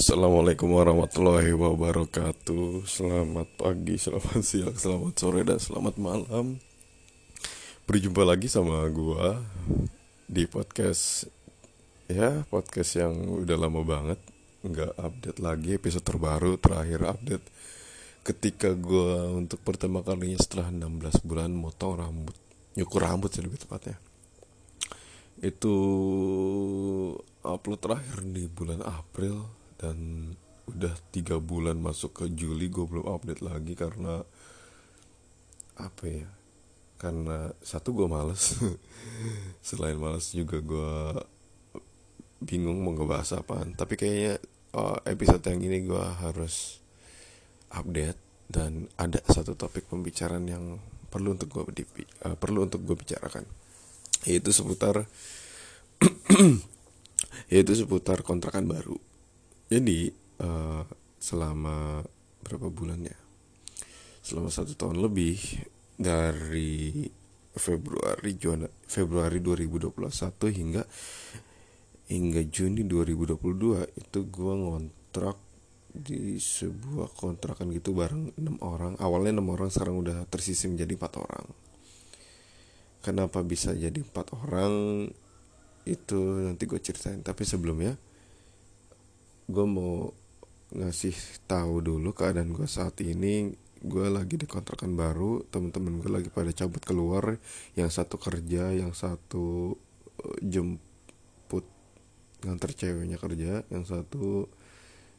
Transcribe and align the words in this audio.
Assalamualaikum 0.00 0.72
warahmatullahi 0.80 1.52
wabarakatuh. 1.52 2.88
Selamat 2.88 3.44
pagi, 3.60 4.00
selamat 4.00 4.40
siang, 4.40 4.72
selamat 4.72 5.12
sore, 5.12 5.44
dan 5.44 5.60
selamat 5.60 6.00
malam. 6.00 6.56
Berjumpa 7.84 8.24
lagi 8.24 8.48
sama 8.48 8.80
gua 8.88 9.44
Di 10.24 10.48
podcast 10.48 11.28
Ya, 12.08 12.48
podcast 12.48 12.96
yang 12.96 13.44
udah 13.44 13.60
lama 13.60 13.84
banget. 13.84 14.16
Nggak 14.64 14.96
update 14.96 15.36
lagi 15.36 15.76
episode 15.76 16.08
terbaru 16.08 16.56
Terakhir 16.56 17.04
update. 17.04 17.44
Ketika 18.24 18.72
gua 18.72 19.36
untuk 19.36 19.60
pertama 19.60 20.00
kalinya 20.00 20.40
setelah 20.40 20.72
16 20.72 21.28
bulan 21.28 21.52
Motong 21.52 22.00
rambut. 22.00 22.36
Nyukur 22.72 23.04
rambut 23.04 23.36
sih 23.36 23.44
lebih 23.44 23.68
tepatnya. 23.68 24.00
Itu 25.44 25.76
upload 27.44 27.84
terakhir 27.84 28.24
di 28.24 28.48
bulan 28.48 28.80
April 28.80 29.59
dan 29.80 29.96
udah 30.68 30.92
tiga 31.08 31.40
bulan 31.40 31.80
masuk 31.80 32.12
ke 32.22 32.24
Juli 32.36 32.68
gue 32.68 32.84
belum 32.84 33.08
update 33.08 33.40
lagi 33.40 33.72
karena 33.72 34.20
apa 35.80 36.04
ya 36.04 36.28
karena 37.00 37.48
satu 37.64 37.96
gue 37.96 38.04
males. 38.04 38.60
Selain 39.64 39.96
males 39.96 40.36
juga 40.36 40.60
gue 40.60 40.92
bingung 42.44 42.84
mau 42.84 42.92
ngebahas 42.92 43.40
apaan. 43.40 43.72
Tapi 43.72 43.96
kayaknya 43.96 44.36
uh, 44.76 45.00
episode 45.08 45.40
yang 45.48 45.64
ini 45.64 45.88
gue 45.88 46.04
harus 46.20 46.76
update 47.72 48.20
dan 48.52 48.84
ada 49.00 49.24
satu 49.32 49.56
topik 49.56 49.88
pembicaraan 49.88 50.44
yang 50.44 50.76
perlu 51.08 51.32
untuk 51.40 51.48
gue 51.48 51.64
uh, 52.28 52.36
perlu 52.36 52.68
untuk 52.68 52.84
gue 52.84 52.96
bicarakan. 53.00 53.48
Yaitu 54.28 54.52
seputar 54.52 55.08
yaitu 57.52 57.72
seputar 57.72 58.20
kontrakan 58.20 58.68
baru 58.68 59.09
jadi 59.70 60.10
uh, 60.42 60.82
selama 61.22 62.02
berapa 62.42 62.66
bulan 62.74 63.06
ya? 63.06 63.18
Selama 64.20 64.50
satu 64.50 64.74
tahun 64.74 64.98
lebih 64.98 65.38
dari 65.94 67.06
Februari 67.54 68.34
Juana, 68.34 68.66
Februari 68.90 69.38
2021 69.38 70.02
hingga 70.58 70.82
hingga 72.10 72.42
Juni 72.50 72.82
2022 72.82 73.94
itu 73.94 74.18
gue 74.26 74.54
ngontrak 74.58 75.38
di 75.90 76.38
sebuah 76.38 77.14
kontrakan 77.14 77.70
gitu 77.70 77.94
bareng 77.94 78.34
enam 78.38 78.58
orang. 78.62 78.98
Awalnya 78.98 79.38
enam 79.38 79.54
orang 79.54 79.70
sekarang 79.70 80.02
udah 80.02 80.26
tersisi 80.26 80.66
menjadi 80.66 80.98
empat 80.98 81.14
orang. 81.22 81.46
Kenapa 83.06 83.46
bisa 83.46 83.70
jadi 83.70 84.02
empat 84.02 84.34
orang? 84.34 85.06
Itu 85.86 86.42
nanti 86.42 86.66
gue 86.66 86.82
ceritain. 86.82 87.22
Tapi 87.22 87.42
sebelumnya 87.46 87.94
gue 89.50 89.66
mau 89.66 90.14
ngasih 90.70 91.14
tahu 91.50 91.82
dulu 91.82 92.14
keadaan 92.14 92.54
gue 92.54 92.66
saat 92.70 93.02
ini. 93.02 93.50
Gue 93.80 94.06
lagi 94.12 94.36
di 94.36 94.46
kontrakan 94.46 94.94
baru 94.94 95.42
teman-teman 95.50 95.98
gue 95.98 96.10
lagi 96.12 96.28
pada 96.30 96.54
cabut 96.54 96.82
keluar. 96.86 97.36
Yang 97.74 97.90
satu 98.00 98.16
kerja 98.22 98.70
yang 98.70 98.94
satu 98.94 99.74
uh, 100.22 100.38
jemput 100.40 101.66
nganter 102.46 102.70
ceweknya 102.72 103.18
kerja 103.18 103.66
yang 103.68 103.82
satu 103.82 104.46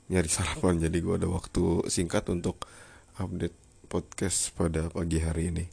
nyari 0.07 0.29
sarapan. 0.31 0.79
Jadi 0.79 0.97
gue 1.03 1.13
ada 1.19 1.27
waktu 1.27 1.91
singkat 1.91 2.31
untuk 2.31 2.63
update 3.19 3.57
podcast 3.91 4.55
pada 4.55 4.87
pagi 4.87 5.19
hari 5.19 5.51
ini. 5.51 5.65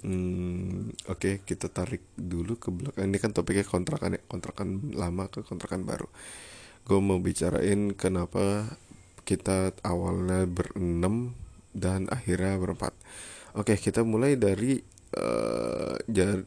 Hmm, 0.00 0.88
oke 1.12 1.20
okay, 1.20 1.34
kita 1.44 1.68
tarik 1.68 2.16
dulu 2.16 2.56
ke 2.56 2.72
belakang. 2.72 3.04
Ini 3.04 3.18
kan 3.20 3.36
topiknya 3.36 3.68
kontrakan 3.68 4.16
ya 4.16 4.22
kontrakan 4.24 4.96
lama 4.96 5.28
ke 5.28 5.44
kontrakan 5.44 5.84
baru 5.84 6.08
gue 6.90 6.98
mau 6.98 7.22
bicarain 7.22 7.94
kenapa 7.94 8.66
kita 9.22 9.78
awalnya 9.86 10.42
berenam 10.50 11.38
dan 11.70 12.10
akhirnya 12.10 12.58
berempat. 12.58 12.90
Oke, 13.54 13.78
kita 13.78 14.02
mulai 14.02 14.34
dari 14.34 14.82
uh, 15.14 15.94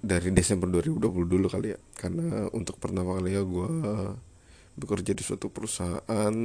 dari 0.04 0.30
Desember 0.36 0.68
2020 0.68 1.00
dulu 1.32 1.48
kali 1.48 1.72
ya. 1.72 1.80
Karena 1.96 2.52
untuk 2.52 2.76
pertama 2.76 3.16
kali 3.16 3.40
ya 3.40 3.44
gue 3.48 3.70
bekerja 4.76 5.16
di 5.16 5.24
suatu 5.24 5.48
perusahaan 5.48 6.36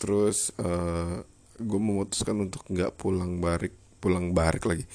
terus 0.00 0.56
uh, 0.56 0.64
eh, 0.64 1.16
gue 1.60 1.80
memutuskan 1.82 2.48
untuk 2.48 2.64
nggak 2.72 2.96
pulang 2.96 3.36
balik 3.36 3.76
pulang 4.00 4.32
balik 4.32 4.64
lagi. 4.64 4.88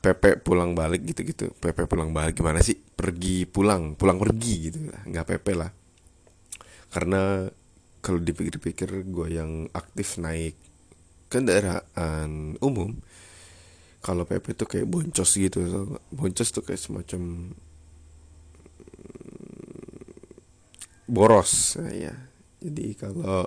PP 0.00 0.40
pulang 0.40 0.72
balik 0.72 1.04
gitu-gitu. 1.04 1.52
PP 1.60 1.84
pulang 1.84 2.08
balik 2.08 2.40
gimana 2.40 2.64
sih? 2.64 2.80
Pergi 2.80 3.44
pulang 3.44 4.00
pulang 4.00 4.16
pergi 4.16 4.54
gitu. 4.72 4.88
Lah 4.88 5.04
nggak 5.04 5.28
PP 5.28 5.48
lah 5.60 5.81
karena 6.92 7.48
kalau 8.04 8.20
dipikir-pikir 8.20 9.08
gue 9.08 9.28
yang 9.32 9.66
aktif 9.72 10.20
naik 10.20 10.54
kendaraan 11.32 12.60
umum 12.60 13.00
kalau 14.04 14.28
PP 14.28 14.58
itu 14.58 14.64
kayak 14.68 14.90
boncos 14.90 15.30
gitu 15.38 15.96
boncos 16.12 16.48
tuh 16.52 16.66
kayak 16.66 16.82
semacam 16.82 17.54
boros 21.08 21.76
ya. 21.78 22.12
Jadi 22.62 22.94
kalau 22.94 23.46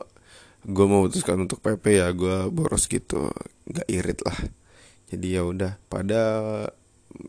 gue 0.65 0.85
memutuskan 0.85 1.37
untuk 1.45 1.61
PP 1.61 2.01
ya 2.01 2.09
gue 2.15 2.49
boros 2.49 2.89
gitu 2.89 3.29
nggak 3.69 3.87
irit 3.91 4.19
lah. 4.23 4.39
Jadi 5.11 5.27
ya 5.37 5.45
udah 5.45 5.77
pada 5.91 6.23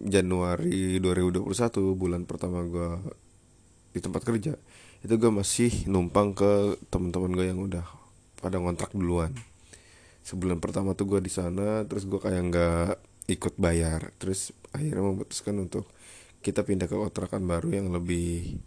Januari 0.03 0.99
2021 0.99 1.47
bulan 1.95 2.25
pertama 2.25 2.63
gue 2.65 2.91
di 3.93 4.01
tempat 4.01 4.23
kerja 4.25 4.55
itu 5.05 5.15
gue 5.17 5.31
masih 5.33 5.89
numpang 5.91 6.33
ke 6.33 6.81
teman-teman 6.89 7.33
gue 7.35 7.47
yang 7.49 7.61
udah 7.61 7.85
pada 8.41 8.57
ngontrak 8.57 8.93
duluan. 8.97 9.35
Sebulan 10.27 10.59
pertama 10.59 10.97
tuh 10.97 11.07
gue 11.07 11.21
di 11.23 11.33
sana 11.33 11.85
terus 11.85 12.09
gue 12.09 12.19
kayak 12.19 12.43
nggak 12.53 12.91
ikut 13.37 13.55
bayar. 13.61 14.13
Terus 14.17 14.55
akhirnya 14.73 15.03
memutuskan 15.05 15.57
untuk 15.61 15.87
kita 16.41 16.63
pindah 16.63 16.87
ke 16.87 16.97
kontrakan 16.97 17.45
baru 17.45 17.83
yang 17.83 17.89
lebih 17.91 18.59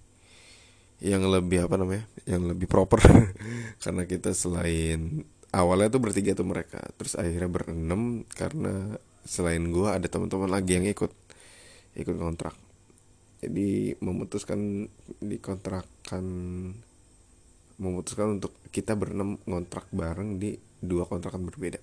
yang 0.99 1.23
lebih 1.23 1.65
apa 1.65 1.75
namanya 1.79 2.05
yang 2.29 2.45
lebih 2.45 2.69
proper. 2.69 3.01
Karena 3.83 4.03
kita 4.05 4.35
selain 4.35 5.23
awalnya 5.49 5.97
tuh 5.97 6.01
bertiga 6.03 6.37
tuh 6.37 6.47
mereka. 6.47 6.79
Terus 6.99 7.17
akhirnya 7.17 7.49
berenam 7.49 8.23
karena 8.31 8.99
selain 9.25 9.69
gue 9.69 9.87
ada 9.89 10.07
teman-teman 10.07 10.49
lagi 10.49 10.77
yang 10.77 10.87
ikut 10.87 11.11
ikut 11.97 12.15
kontrak 12.15 12.68
jadi 13.39 13.95
memutuskan 14.03 14.91
dikontrakan 15.23 16.25
memutuskan 17.79 18.39
untuk 18.39 18.51
kita 18.75 18.99
berenam 18.99 19.39
ngontrak 19.47 19.87
bareng 19.95 20.35
di 20.35 20.59
dua 20.83 21.07
kontrakan 21.07 21.47
berbeda. 21.47 21.79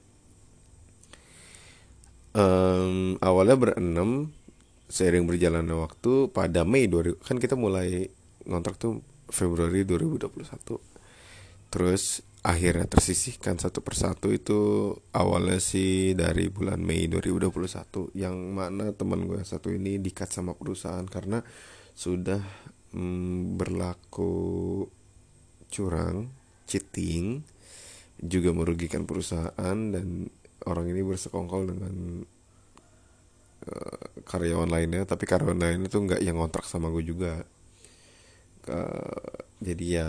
Um, 2.37 3.17
awalnya 3.25 3.57
berenam 3.57 4.29
seiring 4.93 5.25
berjalannya 5.25 5.73
waktu 5.73 6.29
pada 6.31 6.69
Mei 6.69 6.85
2000 6.85 7.25
kan 7.25 7.41
kita 7.41 7.57
mulai 7.57 8.13
ngontrak 8.45 8.77
tuh 8.77 9.01
Februari 9.33 9.83
2021 9.83 10.37
terus 11.73 12.23
akhirnya 12.47 12.87
tersisihkan 12.87 13.59
satu 13.59 13.83
persatu 13.83 14.31
itu 14.31 14.95
awalnya 15.11 15.59
sih 15.59 16.15
dari 16.15 16.47
bulan 16.47 16.79
Mei 16.79 17.11
2021 17.11 18.15
yang 18.15 18.39
mana 18.55 18.95
teman 18.95 19.27
gue 19.27 19.43
satu 19.43 19.75
ini 19.75 19.99
dikat 19.99 20.31
sama 20.31 20.55
perusahaan 20.55 21.03
karena 21.11 21.43
sudah 21.91 22.39
mm, 22.95 23.59
berlaku 23.59 24.87
curang 25.67 26.31
cheating 26.71 27.43
juga 28.23 28.55
merugikan 28.55 29.05
perusahaan 29.05 29.77
dan 29.91 30.31
orang 30.71 30.87
ini 30.89 31.03
bersekongkol 31.03 31.75
dengan 31.75 32.25
uh, 33.67 34.07
karyawan 34.25 34.71
lainnya. 34.71 35.05
Tapi 35.05 35.25
karyawan 35.29 35.59
lainnya 35.59 35.89
tuh 35.91 36.07
nggak 36.07 36.23
yang 36.25 36.39
ngontrak 36.41 36.65
sama 36.65 36.89
gue 36.95 37.05
juga. 37.05 37.45
Uh, 38.67 39.45
jadi 39.63 39.85
ya 39.85 40.09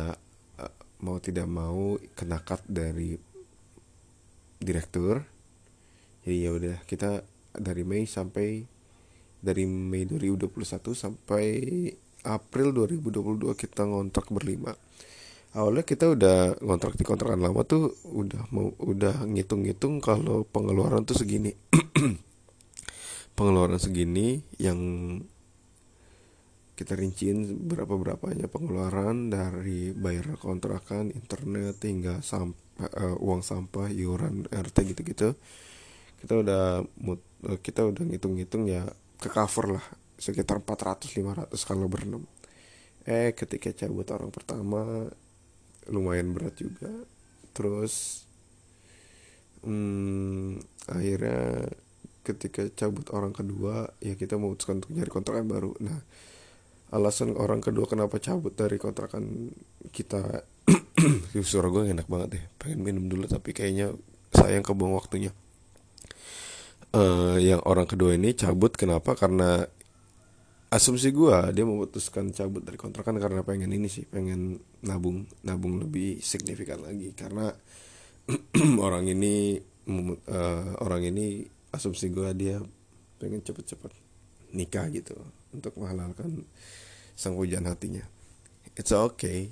mau 1.03 1.21
tidak 1.21 1.45
mau 1.45 1.97
kena 2.17 2.41
cut 2.41 2.65
dari 2.65 3.17
direktur. 4.57 5.21
Jadi 6.25 6.37
ya 6.43 6.51
udah 6.51 6.77
kita 6.83 7.23
dari 7.53 7.83
Mei 7.85 8.03
sampai 8.09 8.65
dari 9.37 9.63
Mei 9.69 10.03
2021 10.09 10.49
sampai 10.97 11.45
April 12.25 12.73
2022 12.73 13.53
kita 13.55 13.85
ngontrak 13.85 14.33
berlima. 14.33 14.73
Awalnya 15.55 15.87
kita 15.87 16.11
udah 16.11 16.59
ngontrak 16.59 16.99
di 16.99 17.07
kontrakan 17.07 17.41
lama 17.41 17.63
tuh 17.63 17.95
udah 18.03 18.51
mau 18.51 18.73
udah 18.77 19.25
ngitung-ngitung 19.25 20.03
kalau 20.03 20.43
pengeluaran 20.43 21.07
tuh 21.07 21.15
segini. 21.15 21.55
Pengeluaran 23.37 23.79
segini 23.79 24.41
yang 24.57 24.77
kita 26.77 26.93
rinciin 26.93 27.65
berapa 27.65 27.97
berapanya 27.97 28.45
pengeluaran 28.45 29.33
dari 29.33 29.97
bayar 29.97 30.37
kontrakan 30.37 31.09
internet 31.09 31.81
hingga 31.81 32.21
sampah 32.21 32.93
uh, 32.93 33.17
uang 33.17 33.41
sampah 33.41 33.89
iuran 33.89 34.45
RT 34.45 34.93
gitu-gitu. 34.93 35.33
Kita 36.21 36.33
udah 36.37 36.85
uh, 36.85 37.59
kita 37.65 37.81
udah 37.81 38.05
ngitung-ngitung 38.05 38.69
ya 38.69 38.85
ke 39.17 39.25
cover 39.33 39.81
lah 39.81 39.85
sekitar 40.21 40.61
400 40.61 41.49
500 41.49 41.57
kalau 41.65 41.89
berenam. 41.89 42.29
Eh 43.09 43.33
ketika 43.33 43.73
cabut 43.73 44.05
orang 44.13 44.29
pertama 44.29 45.09
lumayan 45.89 46.29
berat 46.29 46.61
juga. 46.61 46.93
Terus 47.57 48.21
hmm, 49.65 50.61
akhirnya 50.93 51.73
ketika 52.21 52.69
cabut 52.77 53.09
orang 53.17 53.33
kedua 53.33 53.89
ya 53.97 54.13
kita 54.13 54.37
memutuskan 54.37 54.77
untuk 54.77 54.93
nyari 54.93 55.09
kontrakan 55.09 55.49
baru. 55.49 55.73
Nah 55.81 56.05
alasan 56.91 57.35
orang 57.35 57.59
kedua 57.59 57.83
kenapa 57.89 58.19
cabut 58.21 58.55
dari 58.55 58.79
kontrakan 58.79 59.51
kita. 59.91 60.43
Suara 61.43 61.67
gue 61.71 61.91
enak 61.91 62.07
banget 62.07 62.27
deh. 62.39 62.43
Pengen 62.55 62.79
minum 62.83 63.05
dulu 63.11 63.27
tapi 63.27 63.51
kayaknya 63.51 63.91
sayang 64.31 64.63
kebuang 64.63 64.95
waktunya. 64.95 65.31
Uh, 66.95 67.35
yang 67.37 67.59
orang 67.67 67.83
kedua 67.83 68.15
ini 68.15 68.31
cabut 68.31 68.73
kenapa? 68.73 69.13
Karena 69.13 69.59
asumsi 70.67 71.15
gue 71.15 71.55
dia 71.55 71.63
memutuskan 71.63 72.31
cabut 72.35 72.59
dari 72.63 72.75
kontrakan 72.75 73.19
karena 73.23 73.39
pengen 73.39 73.71
ini 73.71 73.87
sih 73.87 74.03
pengen 74.03 74.59
nabung 74.83 75.23
nabung 75.43 75.79
lebih 75.83 76.23
signifikan 76.23 76.79
lagi. 76.83 77.11
Karena 77.11 77.51
orang 78.87 79.11
ini 79.11 79.59
uh, 79.87 80.71
orang 80.79 81.03
ini 81.03 81.43
asumsi 81.75 82.07
gue 82.11 82.31
dia 82.35 82.57
pengen 83.19 83.43
cepet-cepet 83.43 84.06
nikah 84.53 84.87
gitu 84.91 85.15
untuk 85.51 85.73
menghalalkan 85.79 86.45
sang 87.17 87.33
hujan 87.35 87.65
hatinya. 87.65 88.05
It's 88.77 88.93
okay. 88.93 89.49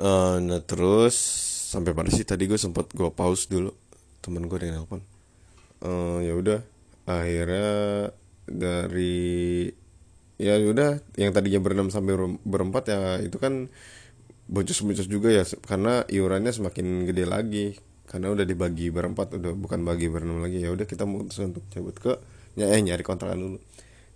Uh, 0.00 0.40
nah 0.40 0.64
terus 0.64 1.14
sampai 1.68 1.92
pada 1.92 2.08
sih 2.08 2.24
tadi 2.24 2.48
gue 2.48 2.56
sempat 2.56 2.90
gue 2.96 3.12
pause 3.12 3.46
dulu 3.46 3.70
temen 4.24 4.48
gue 4.48 4.58
yang 4.62 4.82
nelpon. 4.82 5.04
Uh, 5.84 6.24
ya 6.24 6.32
udah 6.32 6.60
akhirnya 7.04 8.10
dari 8.46 9.68
ya 10.40 10.58
udah 10.58 10.98
yang 11.14 11.30
tadinya 11.30 11.60
berenam 11.62 11.92
sampai 11.92 12.18
berempat 12.42 12.84
ya 12.90 13.00
itu 13.22 13.36
kan 13.38 13.70
boncos-boncos 14.50 15.06
juga 15.06 15.30
ya 15.30 15.44
karena 15.64 16.02
iurannya 16.10 16.50
semakin 16.50 17.06
gede 17.06 17.24
lagi 17.24 17.66
karena 18.06 18.28
udah 18.34 18.44
dibagi 18.44 18.90
berempat 18.92 19.38
udah 19.38 19.52
bukan 19.56 19.86
bagi 19.86 20.10
berenam 20.10 20.42
lagi. 20.42 20.60
Ya 20.62 20.70
udah 20.74 20.86
kita 20.86 21.06
memutuskan 21.08 21.54
untuk 21.54 21.64
cabut 21.72 21.96
ke 21.96 22.12
ya 22.58 22.68
eh 22.68 22.80
nyari 22.82 23.02
kontrakan 23.06 23.38
dulu. 23.38 23.58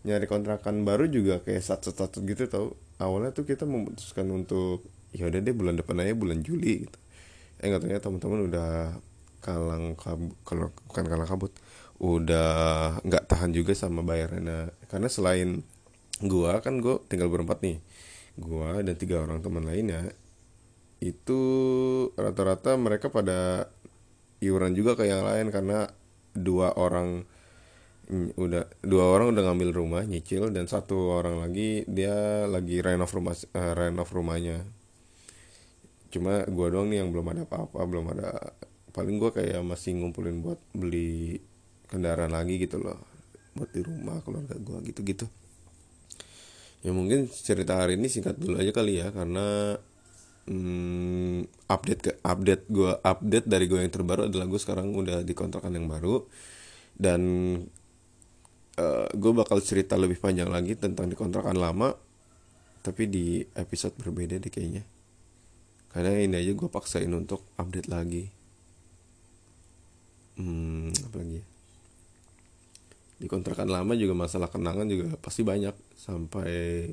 Nyari 0.06 0.26
kontrakan 0.30 0.86
baru 0.86 1.10
juga 1.10 1.42
kayak 1.42 1.62
satu 1.64 1.90
satu 1.94 2.22
gitu 2.26 2.46
tau. 2.46 2.76
Awalnya 3.02 3.32
tuh 3.34 3.44
kita 3.48 3.64
memutuskan 3.64 4.28
untuk 4.32 4.86
ya 5.14 5.26
udah 5.30 5.40
deh 5.40 5.54
bulan 5.56 5.74
depan 5.80 6.02
aja 6.02 6.12
bulan 6.12 6.44
Juli 6.44 6.86
gitu. 6.86 6.98
Eh 7.62 7.72
nggak 7.72 7.88
ya 7.88 7.98
teman-teman 8.02 8.52
udah 8.52 8.70
kalang 9.40 9.94
kabut 9.94 10.34
kalau 10.42 10.68
bukan 10.90 11.04
kalang 11.06 11.28
kabut 11.30 11.52
udah 12.02 12.50
nggak 13.00 13.24
tahan 13.30 13.50
juga 13.56 13.72
sama 13.72 14.04
bayarannya. 14.04 14.74
Karena 14.92 15.08
selain 15.08 15.64
gua 16.20 16.60
kan 16.60 16.80
gua 16.84 17.00
tinggal 17.08 17.32
berempat 17.32 17.64
nih. 17.64 17.78
Gua 18.36 18.84
dan 18.84 18.94
tiga 19.00 19.24
orang 19.24 19.40
teman 19.40 19.64
lainnya 19.64 20.12
itu 21.00 21.40
rata-rata 22.16 22.72
mereka 22.80 23.12
pada 23.12 23.68
iuran 24.40 24.76
juga 24.76 24.98
ke 24.98 25.08
yang 25.08 25.24
lain 25.24 25.48
karena 25.48 25.88
dua 26.36 26.76
orang 26.76 27.24
udah 28.38 28.70
dua 28.86 29.04
orang 29.10 29.34
udah 29.34 29.42
ngambil 29.50 29.70
rumah 29.74 30.02
nyicil 30.06 30.54
dan 30.54 30.70
satu 30.70 31.10
orang 31.10 31.42
lagi 31.42 31.82
dia 31.90 32.46
lagi 32.46 32.78
renov 32.78 33.10
rumah 33.10 33.34
uh, 33.34 33.72
renov 33.74 34.08
rumahnya. 34.14 34.62
Cuma 36.14 36.46
gue 36.46 36.66
doang 36.70 36.86
nih 36.86 37.02
yang 37.02 37.10
belum 37.10 37.26
ada 37.34 37.42
apa-apa 37.42 37.82
belum 37.82 38.06
ada 38.14 38.30
paling 38.94 39.18
gue 39.18 39.30
kayak 39.34 39.60
masih 39.66 39.98
ngumpulin 39.98 40.38
buat 40.38 40.60
beli 40.70 41.42
kendaraan 41.90 42.30
lagi 42.30 42.62
gitu 42.62 42.78
loh 42.78 42.96
buat 43.58 43.74
di 43.74 43.82
rumah 43.82 44.22
keluarga 44.22 44.54
gue 44.54 44.78
gitu-gitu. 44.92 45.26
Ya 46.86 46.94
mungkin 46.94 47.26
cerita 47.26 47.82
hari 47.82 47.98
ini 47.98 48.06
singkat 48.06 48.38
dulu 48.38 48.62
aja 48.62 48.70
kali 48.70 49.02
ya 49.02 49.10
karena 49.10 49.74
hmm, 50.46 51.68
update 51.68 52.00
ke 52.02 52.12
update 52.22 52.64
gue 52.70 52.92
update 53.02 53.46
dari 53.46 53.66
gue 53.66 53.78
yang 53.82 53.92
terbaru 53.92 54.30
adalah 54.30 54.46
gue 54.46 54.60
sekarang 54.60 54.94
udah 54.94 55.22
di 55.26 55.34
kontrakan 55.34 55.74
yang 55.74 55.86
baru. 55.90 56.22
Dan 56.96 57.20
uh, 58.80 58.82
eh, 58.82 59.08
gue 59.12 59.32
bakal 59.36 59.60
cerita 59.60 59.98
lebih 59.98 60.16
panjang 60.16 60.48
lagi 60.48 60.78
tentang 60.78 61.10
di 61.10 61.16
kontrakan 61.18 61.58
lama 61.60 61.92
tapi 62.80 63.10
di 63.10 63.42
episode 63.58 63.98
berbeda 63.98 64.38
deh 64.38 64.48
kayaknya. 64.48 64.86
Karena 65.90 66.22
ini 66.22 66.38
aja 66.38 66.52
gue 66.54 66.68
paksain 66.70 67.10
untuk 67.10 67.42
update 67.58 67.90
lagi. 67.90 68.30
Hmm 70.38 70.94
apa 70.94 71.16
lagi 71.18 71.42
ya? 71.42 71.44
Di 73.16 73.26
kontrakan 73.32 73.72
lama 73.72 73.96
juga 73.96 74.12
masalah 74.12 74.52
kenangan 74.52 74.86
juga 74.86 75.16
pasti 75.18 75.40
banyak 75.40 75.72
sampai 75.96 76.92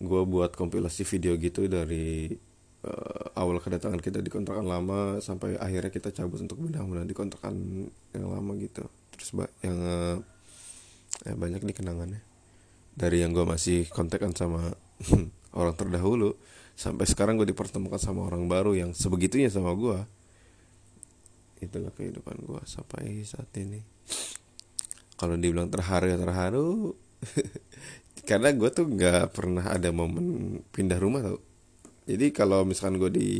gue 0.00 0.22
buat 0.24 0.56
kompilasi 0.56 1.04
video 1.04 1.36
gitu 1.36 1.68
dari 1.68 2.32
uh, 2.88 3.36
awal 3.36 3.60
kedatangan 3.60 4.00
kita 4.00 4.24
di 4.24 4.32
kontrakan 4.32 4.64
lama 4.64 5.20
sampai 5.20 5.60
akhirnya 5.60 5.92
kita 5.92 6.08
cabut 6.10 6.40
untuk 6.40 6.56
benar-benar 6.64 7.04
di 7.04 7.12
kontrakan 7.12 7.86
yang 8.16 8.26
lama 8.32 8.52
gitu. 8.56 8.88
Terus 9.12 9.28
yang 9.60 9.76
uh, 9.76 10.16
ya 11.28 11.34
banyak 11.36 11.60
nih 11.60 11.76
kenangannya. 11.76 12.20
Dari 12.96 13.20
yang 13.20 13.36
gue 13.36 13.44
masih 13.44 13.86
kontekan 13.92 14.32
sama 14.32 14.72
orang 15.60 15.76
terdahulu 15.76 16.32
sampai 16.72 17.04
sekarang 17.04 17.36
gue 17.36 17.52
dipertemukan 17.52 18.00
sama 18.00 18.24
orang 18.24 18.48
baru 18.48 18.72
yang 18.72 18.96
sebegitunya 18.96 19.52
sama 19.52 19.76
gue 19.76 20.00
itulah 21.60 21.92
kehidupan 21.92 22.40
gue 22.40 22.62
sampai 22.64 23.20
saat 23.28 23.52
ini. 23.60 23.84
Kalau 25.20 25.36
dibilang 25.36 25.68
terharu 25.68 26.08
ya 26.08 26.16
terharu 26.16 26.96
karena 28.30 28.54
gue 28.54 28.70
tuh 28.70 28.86
nggak 28.86 29.34
pernah 29.34 29.74
ada 29.74 29.90
momen 29.90 30.62
pindah 30.70 31.02
rumah 31.02 31.18
tau. 31.18 31.42
Jadi 32.06 32.30
kalau 32.30 32.62
misalkan 32.62 33.02
gue 33.02 33.10
di 33.10 33.30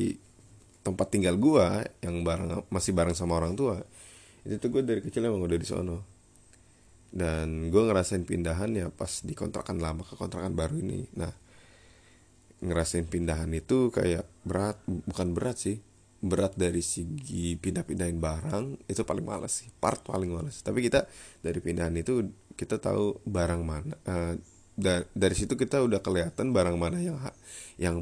tempat 0.82 1.14
tinggal 1.14 1.38
gue 1.38 1.66
yang 2.02 2.26
bareng 2.26 2.66
masih 2.74 2.90
bareng 2.90 3.14
sama 3.14 3.38
orang 3.38 3.54
tua 3.54 3.78
itu 4.42 4.56
tuh 4.58 4.72
gue 4.72 4.82
dari 4.82 4.98
kecil 4.98 5.30
emang 5.30 5.46
udah 5.46 5.54
di 5.54 5.68
sono. 5.68 6.02
Dan 7.06 7.70
gue 7.70 7.82
ngerasain 7.86 8.26
pindahan 8.26 8.74
ya 8.74 8.90
pas 8.90 9.22
di 9.22 9.30
kontrakan 9.38 9.78
lama 9.78 10.02
ke 10.02 10.18
kontrakan 10.18 10.58
baru 10.58 10.82
ini. 10.82 11.06
Nah 11.14 11.30
ngerasain 12.58 13.06
pindahan 13.06 13.50
itu 13.54 13.94
kayak 13.94 14.26
berat 14.42 14.82
bukan 14.86 15.30
berat 15.30 15.56
sih 15.70 15.78
berat 16.20 16.52
dari 16.52 16.84
segi 16.84 17.56
pindah-pindahin 17.56 18.20
barang 18.20 18.84
itu 18.90 19.00
paling 19.06 19.24
males 19.24 19.54
sih 19.62 19.70
part 19.78 20.02
paling 20.02 20.34
males. 20.34 20.66
Tapi 20.66 20.82
kita 20.82 21.06
dari 21.46 21.62
pindahan 21.62 21.94
itu 21.94 22.26
kita 22.58 22.82
tahu 22.82 23.22
barang 23.22 23.62
mana 23.62 23.94
uh, 24.10 24.34
da 24.78 25.02
dari 25.12 25.34
situ 25.34 25.58
kita 25.58 25.82
udah 25.82 26.00
kelihatan 26.00 26.54
barang 26.54 26.76
mana 26.78 26.98
yang 27.02 27.18
yang 27.76 27.96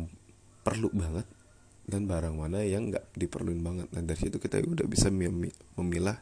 perlu 0.63 0.93
banget 0.93 1.25
dan 1.89 2.05
barang 2.05 2.37
mana 2.37 2.61
yang 2.69 2.93
nggak 2.93 3.17
diperluin 3.17 3.65
banget. 3.65 3.89
Nah 3.97 4.05
dari 4.05 4.21
situ 4.21 4.37
kita 4.37 4.61
udah 4.61 4.85
bisa 4.85 5.09
memilah 5.09 6.21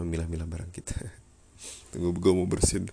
memilah-milah 0.00 0.48
barang 0.48 0.72
kita. 0.72 0.96
Tunggu 1.92 2.16
gue 2.16 2.32
mau 2.32 2.48
bersin. 2.48 2.88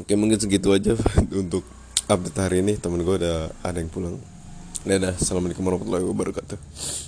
Oke 0.00 0.16
mungkin 0.16 0.40
segitu 0.40 0.72
aja 0.72 0.96
untuk 1.28 1.68
update 2.08 2.38
hari 2.40 2.64
ini. 2.64 2.80
Temen 2.80 3.04
gue 3.04 3.16
udah 3.20 3.52
ada 3.60 3.76
yang 3.76 3.92
pulang. 3.92 4.16
Dadah. 4.88 5.12
Assalamualaikum 5.20 5.68
warahmatullahi 5.68 6.08
wabarakatuh 6.08 7.07